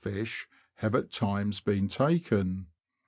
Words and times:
fish 0.03 0.47
have 0.77 0.95
at 0.95 1.11
times 1.11 1.61
been 1.61 1.87
taken. 1.87 2.65